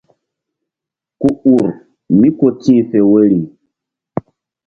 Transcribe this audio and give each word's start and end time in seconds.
Ku 1.21 1.29
ur 1.55 1.65
mí 2.19 2.29
ku 2.37 2.47
tih 2.61 2.81
fe 2.89 2.99
woyri. 3.09 3.39